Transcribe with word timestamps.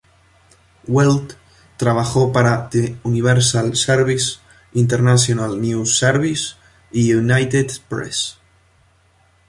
Weld 0.87 1.35
trabajó 1.77 2.33
para 2.33 2.69
The 2.69 2.97
Universal 3.03 3.75
Service, 3.75 4.39
International 4.73 5.61
News 5.61 5.99
Service 5.99 6.55
y 6.91 7.13
United 7.13 7.71
Press. 7.87 8.39